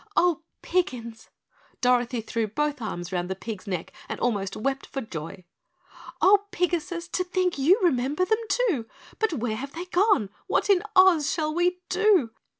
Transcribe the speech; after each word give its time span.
"Oh, 0.17 0.41
Piggins!" 0.63 1.29
Dorothy 1.79 2.21
threw 2.21 2.47
both 2.47 2.81
arms 2.81 3.11
round 3.11 3.29
the 3.29 3.35
pig's 3.35 3.67
neck 3.67 3.93
and 4.09 4.19
almost 4.19 4.57
wept 4.57 4.87
for 4.87 4.99
joy: 5.01 5.43
"Oh 6.19 6.47
Pigasus 6.51 7.07
to 7.11 7.23
think 7.23 7.59
you 7.59 7.79
remember 7.83 8.25
them, 8.25 8.39
too, 8.49 8.87
But 9.19 9.33
where 9.33 9.57
have 9.57 9.73
they 9.73 9.85
gone? 9.85 10.31
What 10.47 10.71
in 10.71 10.81
Oz 10.95 11.31
shall 11.31 11.53
we 11.53 11.81
do?" 11.87 12.31